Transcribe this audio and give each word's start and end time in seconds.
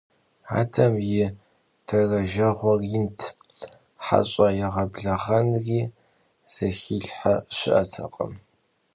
Adem 0.59 0.93
yi 1.09 1.25
derejjeğuer 1.87 2.79
yint, 2.91 3.19
heş'e 4.05 4.47
yêğebleğenri 4.57 5.79
zıxilhhe 6.53 7.33
şı'etekhım. 7.57 8.33